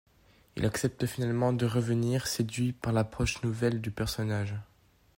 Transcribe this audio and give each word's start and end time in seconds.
Il 0.55 0.65
accepte 0.65 1.05
finalement 1.05 1.53
de 1.53 1.67
revenir, 1.67 2.25
séduit 2.25 2.73
par 2.73 2.91
l'approche 2.91 3.43
nouvelle 3.43 3.81
du 3.81 3.91
personnage. 3.91 4.55